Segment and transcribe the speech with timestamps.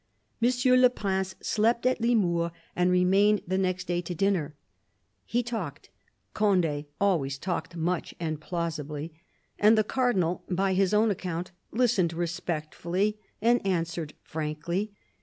[0.41, 4.55] Monsieur le Prince slept at Limours, and remained the next day to dinner.
[5.27, 5.91] He talked—
[6.33, 9.13] Conde always talked much and plausibly—
[9.59, 14.91] and the Cardinal, by his own account, listened respectfully and answered frankly.